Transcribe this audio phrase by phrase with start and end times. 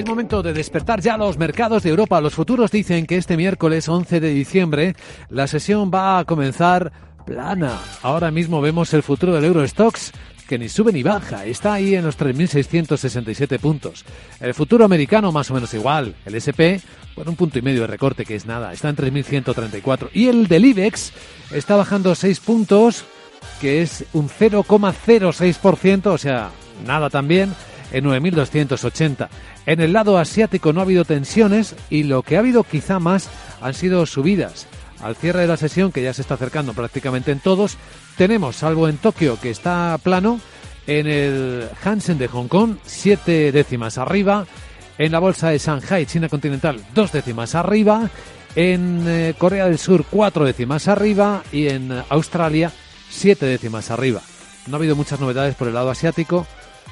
[0.00, 2.22] Es momento de despertar ya los mercados de Europa.
[2.22, 4.96] Los futuros dicen que este miércoles 11 de diciembre
[5.28, 6.90] la sesión va a comenzar
[7.26, 7.78] plana.
[8.00, 10.12] Ahora mismo vemos el futuro del Eurostox
[10.48, 14.06] que ni sube ni baja, está ahí en los 3.667 puntos.
[14.40, 16.80] El futuro americano más o menos igual, el SP
[17.14, 20.48] con un punto y medio de recorte que es nada, está en 3.134 y el
[20.48, 21.12] del IBEX
[21.52, 23.04] está bajando 6 puntos
[23.60, 26.48] que es un 0,06%, o sea,
[26.86, 27.54] nada también
[27.92, 29.28] en 9.280.
[29.66, 33.28] En el lado asiático no ha habido tensiones y lo que ha habido quizá más
[33.60, 34.66] han sido subidas.
[35.02, 37.78] Al cierre de la sesión, que ya se está acercando prácticamente en todos,
[38.16, 40.40] tenemos, salvo en Tokio, que está plano,
[40.86, 44.46] en el Hansen de Hong Kong, siete décimas arriba,
[44.98, 48.10] en la bolsa de Shanghai, China continental, dos décimas arriba,
[48.54, 52.72] en eh, Corea del Sur, cuatro décimas arriba, y en Australia,
[53.08, 54.20] siete décimas arriba.
[54.66, 56.46] No ha habido muchas novedades por el lado asiático,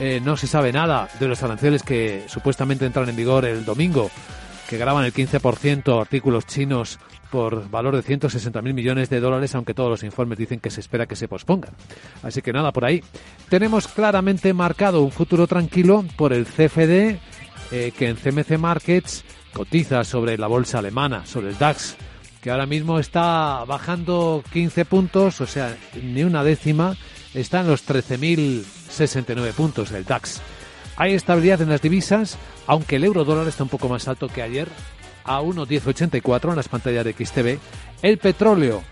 [0.00, 4.10] eh, no se sabe nada de los aranceles que supuestamente entran en vigor el domingo,
[4.68, 6.98] que graban el 15% artículos chinos
[7.30, 11.06] por valor de 160.000 millones de dólares, aunque todos los informes dicen que se espera
[11.06, 11.72] que se pospongan.
[12.22, 13.04] Así que nada por ahí.
[13.48, 17.18] Tenemos claramente marcado un futuro tranquilo por el CFD,
[17.70, 21.96] eh, que en CMC Markets cotiza sobre la bolsa alemana, sobre el DAX,
[22.40, 26.96] que ahora mismo está bajando 15 puntos, o sea, ni una décima,
[27.34, 30.40] está en los 13.069 puntos el DAX.
[30.96, 34.42] Hay estabilidad en las divisas, aunque el euro dólar está un poco más alto que
[34.42, 34.68] ayer,
[35.24, 37.58] a 1.1084 en las pantallas de XTV.
[38.02, 38.82] El petróleo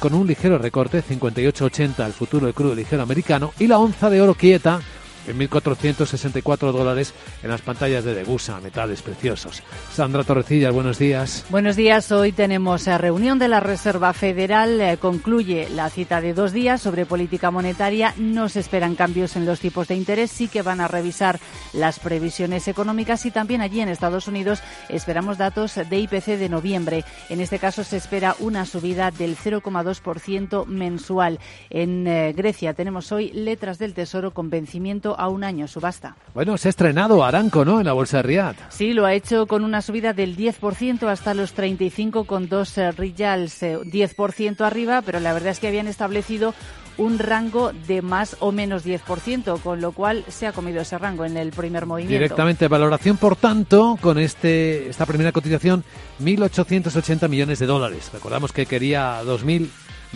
[0.00, 4.20] con un ligero recorte, 58.80 el futuro del crudo ligero americano, y la onza de
[4.20, 4.80] oro quieta
[5.28, 9.62] en 1.464 dólares en las pantallas de Degusa, metales preciosos.
[9.92, 11.44] Sandra Torrecillas, buenos días.
[11.50, 12.10] Buenos días.
[12.12, 14.80] Hoy tenemos eh, reunión de la Reserva Federal.
[14.80, 18.14] Eh, concluye la cita de dos días sobre política monetaria.
[18.16, 20.30] No se esperan cambios en los tipos de interés.
[20.30, 21.38] Sí que van a revisar
[21.72, 27.04] las previsiones económicas y también allí en Estados Unidos esperamos datos de IPC de noviembre.
[27.28, 31.38] En este caso se espera una subida del 0,2% mensual.
[31.70, 36.16] En eh, Grecia tenemos hoy letras del Tesoro con vencimiento a un año subasta.
[36.34, 38.56] Bueno, se ha estrenado Aranco, ¿no?, en la Bolsa de Riyadh.
[38.70, 44.60] Sí, lo ha hecho con una subida del 10% hasta los 35,2 eh, riyals, 10%
[44.60, 46.54] eh, arriba, pero la verdad es que habían establecido
[46.98, 51.24] un rango de más o menos 10%, con lo cual se ha comido ese rango
[51.24, 52.12] en el primer movimiento.
[52.12, 55.84] Directamente, valoración, por tanto, con este esta primera cotización,
[56.20, 58.10] 1.880 millones de dólares.
[58.12, 59.68] Recordamos que quería 2.000,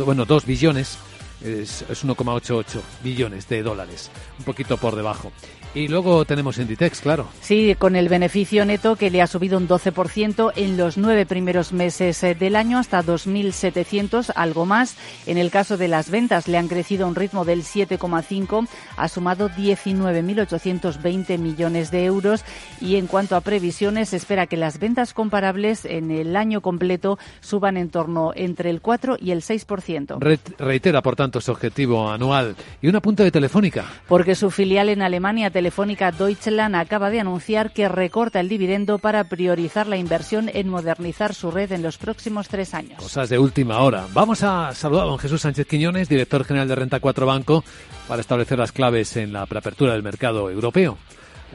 [0.05, 0.99] bueno, 2 billones
[1.45, 5.33] es, 1,88 billones de dólares, un poquito por debajo.
[5.75, 7.29] Y luego tenemos Inditex, claro.
[7.41, 11.73] Sí, con el beneficio neto que le ha subido un 12% en los nueve primeros
[11.73, 14.97] meses eh, del año hasta 2.700, algo más.
[15.25, 19.09] En el caso de las ventas le han crecido a un ritmo del 7,5, ha
[19.09, 22.45] sumado 19.820 millones de euros.
[22.83, 27.19] Y en cuanto a previsiones, se espera que las ventas comparables en el año completo
[27.41, 30.19] suban en torno entre el 4 y el 6%.
[30.59, 32.56] reitera, por tanto, su objetivo anual.
[32.81, 33.87] Y una punta de Telefónica.
[34.09, 39.25] Porque su filial en Alemania, Telefónica Deutschland acaba de anunciar que recorta el dividendo para
[39.25, 43.03] priorizar la inversión en modernizar su red en los próximos tres años.
[43.03, 44.06] Cosas de última hora.
[44.12, 47.64] Vamos a saludar a don Jesús Sánchez Quiñones, director general de Renta 4 Banco,
[48.09, 50.99] para establecer las claves en la preapertura del mercado europeo.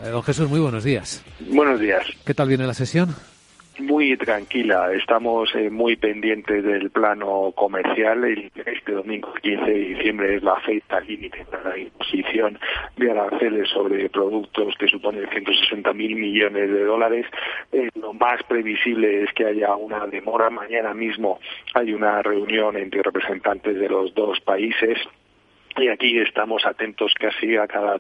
[0.04, 1.24] Eh, don Jesús, muy buenos días.
[1.40, 2.06] Buenos días.
[2.26, 3.16] ¿Qué tal viene la sesión?
[3.80, 4.92] Muy tranquila.
[4.94, 8.24] Estamos eh, muy pendientes del plano comercial.
[8.26, 12.60] este domingo 15 de diciembre es la fecha límite para la imposición
[12.96, 17.26] de aranceles sobre productos que suponen 160 mil millones de dólares.
[17.72, 20.50] Eh, lo más previsible es que haya una demora.
[20.50, 21.40] Mañana mismo
[21.74, 24.98] hay una reunión entre representantes de los dos países
[25.78, 28.00] y aquí estamos atentos casi a cada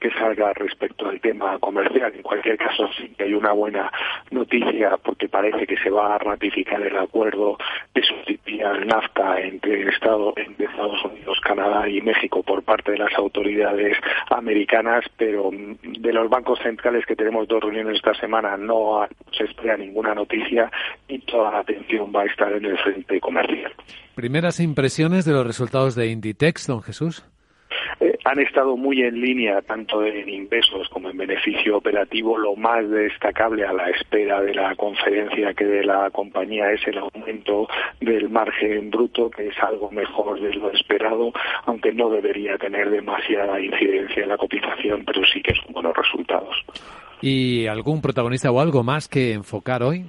[0.00, 2.12] que salga respecto al tema comercial.
[2.14, 3.90] En cualquier caso, sí que hay una buena
[4.30, 7.58] noticia porque parece que se va a ratificar el acuerdo
[7.94, 13.12] que sustituía el NAFTA entre, entre Estados Unidos, Canadá y México por parte de las
[13.14, 13.96] autoridades
[14.30, 19.06] americanas, pero de los bancos centrales que tenemos dos reuniones esta semana no
[19.36, 20.70] se espera ninguna noticia
[21.08, 23.72] y toda la atención va a estar en el frente comercial.
[24.14, 27.24] Primeras impresiones de los resultados de Inditex, don Jesús.
[28.24, 32.38] Han estado muy en línea tanto en ingresos como en beneficio operativo.
[32.38, 36.98] Lo más destacable a la espera de la conferencia que de la compañía es el
[36.98, 37.68] aumento
[38.00, 41.32] del margen bruto, que es algo mejor de lo esperado,
[41.64, 46.56] aunque no debería tener demasiada incidencia en la cotización, pero sí que son buenos resultados.
[47.20, 50.06] ¿Y algún protagonista o algo más que enfocar hoy?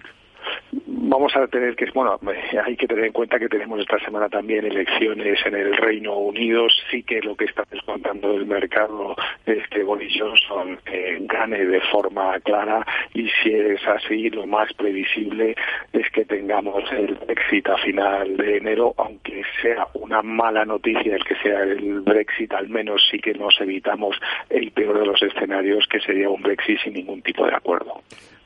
[1.13, 2.19] Vamos a tener que, bueno,
[2.65, 6.65] hay que tener en cuenta que tenemos esta semana también elecciones en el Reino Unido.
[6.89, 9.15] Sí que lo que está descontando el mercado
[9.45, 12.83] es que Boris Johnson eh, gane de forma clara
[13.13, 15.55] y si es así, lo más previsible
[15.91, 21.23] es que tengamos el Brexit a final de enero, aunque sea una mala noticia el
[21.23, 24.19] que sea el Brexit, al menos sí que nos evitamos
[24.49, 28.01] el peor de los escenarios, que sería un Brexit sin ningún tipo de acuerdo.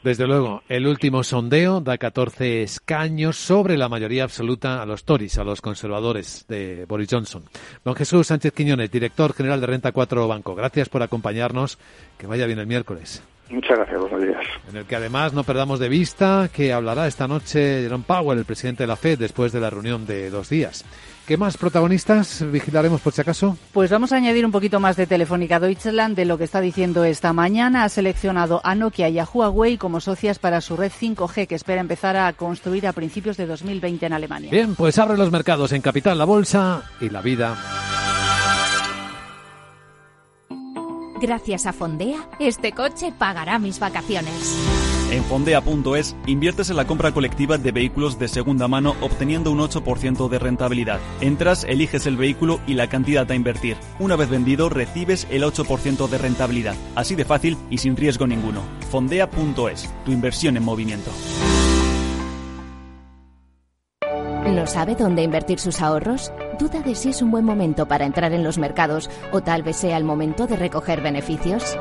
[0.07, 5.37] Desde luego, el último sondeo da 14 escaños sobre la mayoría absoluta a los Tories,
[5.37, 7.43] a los conservadores de Boris Johnson.
[7.83, 11.77] Don Jesús Sánchez Quiñones, director general de Renta 4 Banco, gracias por acompañarnos.
[12.17, 13.21] Que vaya bien el miércoles.
[13.49, 14.45] Muchas gracias, buenos días.
[14.69, 18.45] En el que además no perdamos de vista que hablará esta noche Jerome Powell, el
[18.45, 20.83] presidente de la FED, después de la reunión de dos días.
[21.25, 23.57] ¿Qué más protagonistas vigilaremos por si acaso?
[23.73, 27.03] Pues vamos a añadir un poquito más de Telefónica Deutschland de lo que está diciendo
[27.03, 27.83] esta mañana.
[27.83, 31.81] Ha seleccionado a Nokia y a Huawei como socias para su red 5G que espera
[31.81, 34.51] empezar a construir a principios de 2020 en Alemania.
[34.51, 37.57] Bien, pues abre los mercados en Capital, la Bolsa y la vida.
[41.19, 44.55] Gracias a Fondea, este coche pagará mis vacaciones.
[45.11, 50.29] En fondea.es inviertes en la compra colectiva de vehículos de segunda mano obteniendo un 8%
[50.29, 50.99] de rentabilidad.
[51.21, 53.77] Entras, eliges el vehículo y la cantidad a invertir.
[53.99, 56.75] Una vez vendido recibes el 8% de rentabilidad.
[56.95, 58.61] Así de fácil y sin riesgo ninguno.
[58.91, 61.09] Fondea.es, tu inversión en movimiento.
[64.45, 66.31] ¿No sabe dónde invertir sus ahorros?
[66.59, 69.77] ¿Duda de si es un buen momento para entrar en los mercados o tal vez
[69.77, 71.77] sea el momento de recoger beneficios?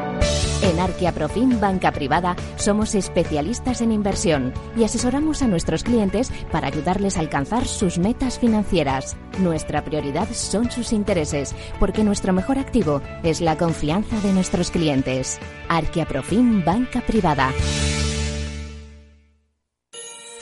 [0.63, 6.67] En Arquia Profim Banca Privada somos especialistas en inversión y asesoramos a nuestros clientes para
[6.67, 9.17] ayudarles a alcanzar sus metas financieras.
[9.39, 15.39] Nuestra prioridad son sus intereses, porque nuestro mejor activo es la confianza de nuestros clientes.
[15.71, 17.51] Arquia Profim Banca Privada.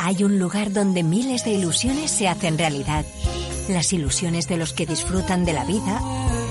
[0.00, 3.04] Hay un lugar donde miles de ilusiones se hacen realidad.
[3.69, 6.00] Las ilusiones de los que disfrutan de la vida,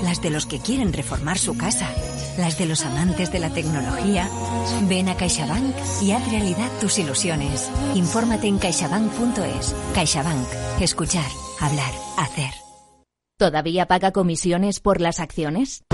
[0.02, 1.88] las de los que quieren reformar su casa,
[2.36, 4.28] las de los amantes de la tecnología.
[4.88, 7.70] Ven a CaixaBank y haz realidad tus ilusiones.
[7.94, 9.74] Infórmate en caixabank.es.
[9.94, 10.48] CaixaBank.
[10.80, 11.30] Escuchar,
[11.60, 12.52] hablar, hacer.
[13.38, 15.84] ¿Todavía paga comisiones por las acciones?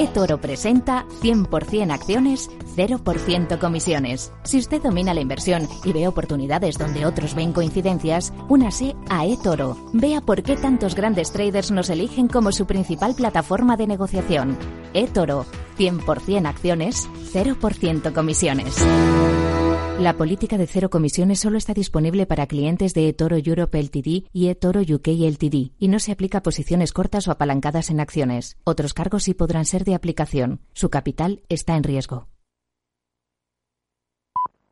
[0.00, 4.32] eToro presenta 100% acciones, 0% comisiones.
[4.44, 9.76] Si usted domina la inversión y ve oportunidades donde otros ven coincidencias, únase a eToro.
[9.92, 14.56] Vea por qué tantos grandes traders nos eligen como su principal plataforma de negociación.
[14.94, 15.44] eToro,
[15.78, 18.82] 100% acciones, 0% comisiones.
[20.00, 24.48] La política de cero comisiones solo está disponible para clientes de eToro Europe Ltd y
[24.48, 28.56] eToro UK Ltd y no se aplica a posiciones cortas o apalancadas en acciones.
[28.64, 30.62] Otros cargos sí podrán ser de aplicación.
[30.72, 32.29] Su capital está en riesgo.